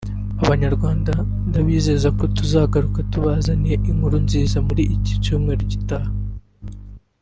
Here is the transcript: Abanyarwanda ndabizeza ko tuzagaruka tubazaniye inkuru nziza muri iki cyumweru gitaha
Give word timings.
Abanyarwanda 0.43 1.13
ndabizeza 1.47 2.07
ko 2.17 2.23
tuzagaruka 2.37 2.99
tubazaniye 3.11 3.75
inkuru 3.89 4.15
nziza 4.25 4.57
muri 4.67 4.83
iki 4.95 5.13
cyumweru 5.23 5.63
gitaha 5.71 6.11